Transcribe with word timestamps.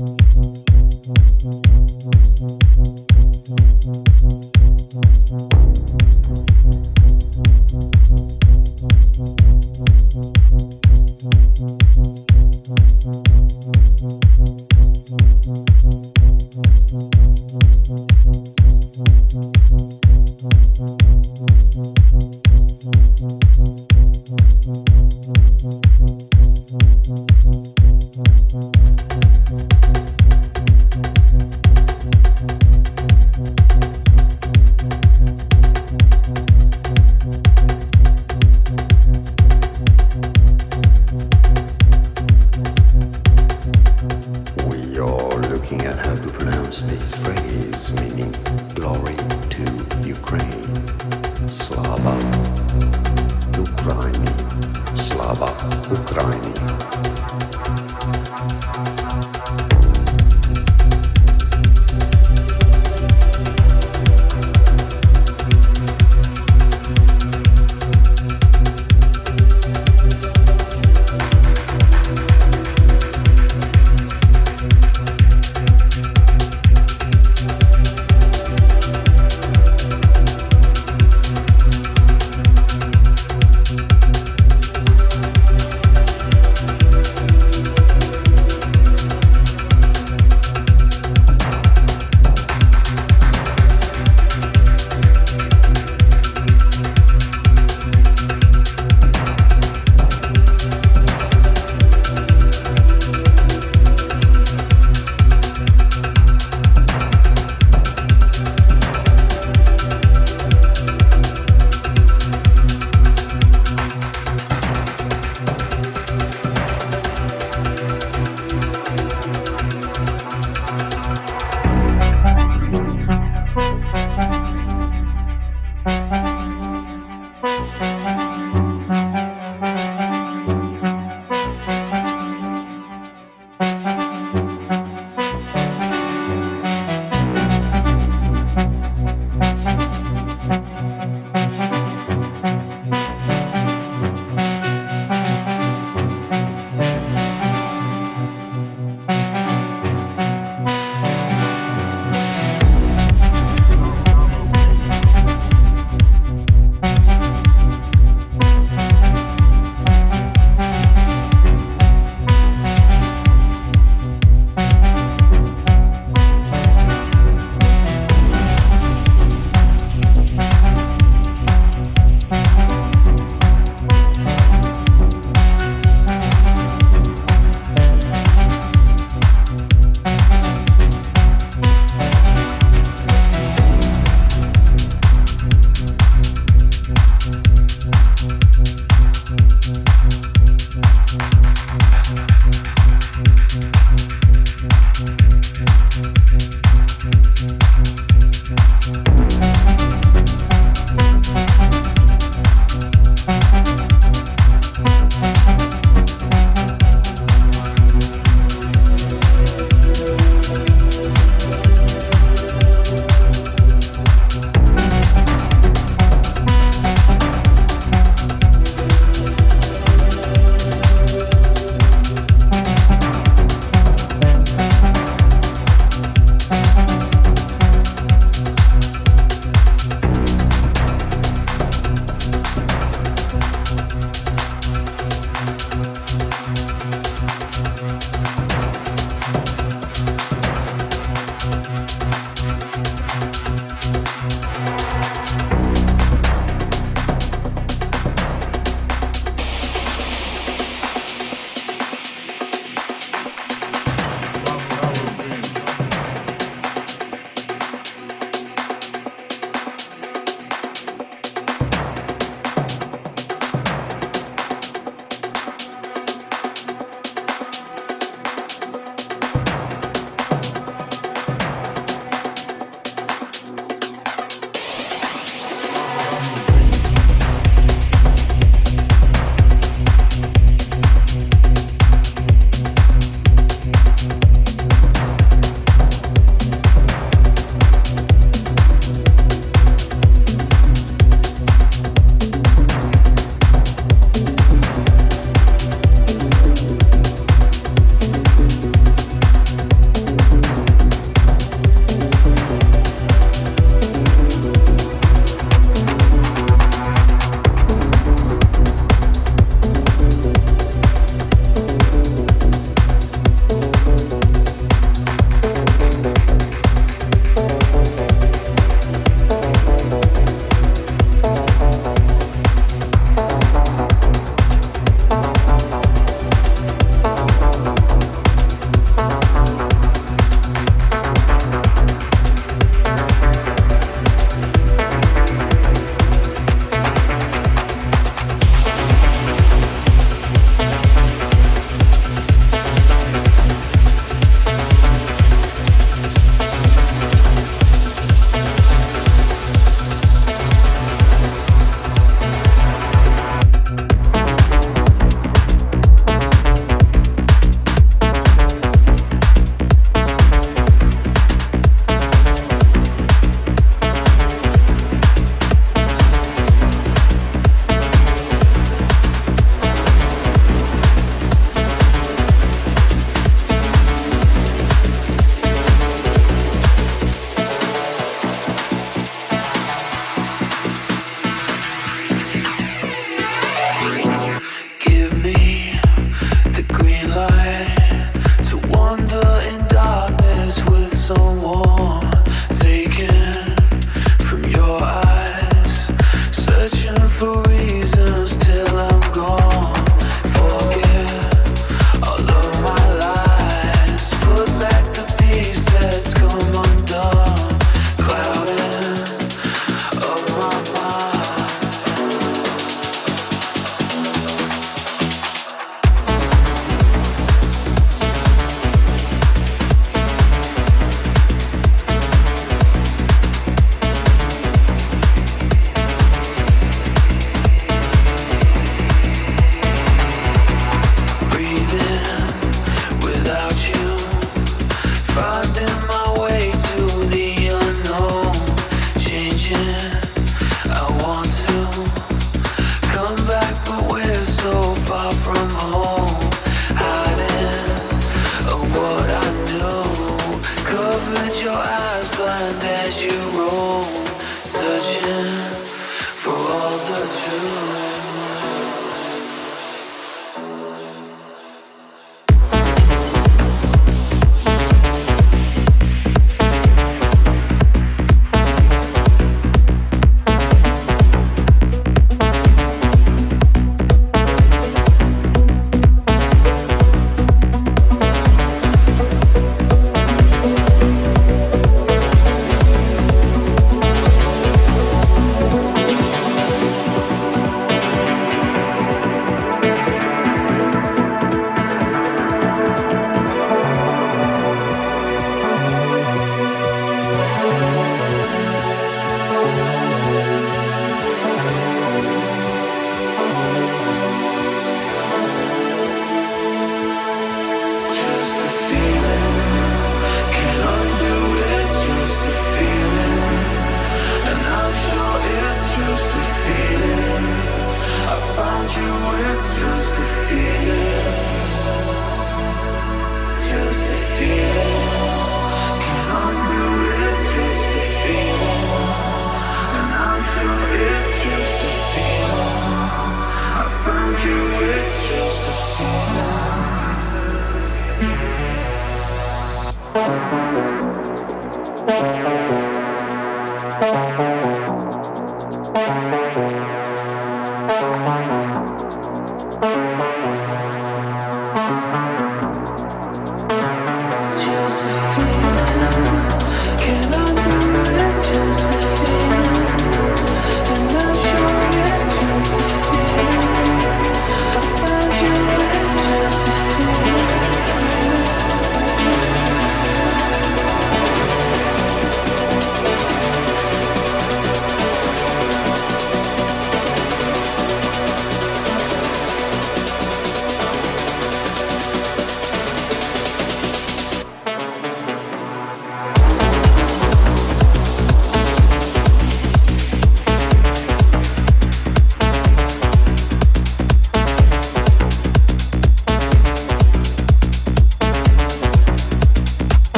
Música 0.00 1.79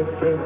FM. 0.00 0.39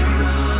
Thank 0.00 0.54
you. 0.54 0.59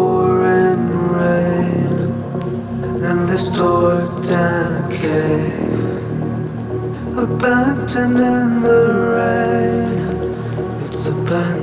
pouring 0.00 0.86
rain 1.18 1.92
in 3.08 3.18
this 3.30 3.44
dark, 3.50 4.10
damp 4.24 4.90
cave. 4.90 5.98
Abandoned 7.26 8.20
in 8.34 8.62
the 8.66 8.80
rain, 9.16 9.98
it's 10.86 11.06
abandoned. 11.06 11.59